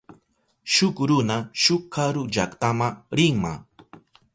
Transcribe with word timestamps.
Shuk 0.73 0.97
runa 1.09 1.37
shuk 1.61 1.83
karu 1.93 2.21
llaktama 2.33 2.87
rinma. 3.17 3.51